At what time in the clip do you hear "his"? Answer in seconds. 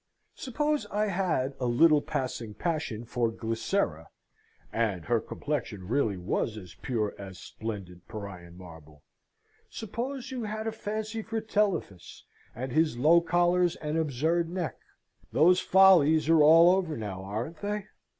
12.71-12.97